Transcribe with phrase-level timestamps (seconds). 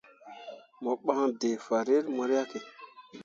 [0.81, 2.59] Mo ɓan d̃ǝǝ fanrel mo riahke.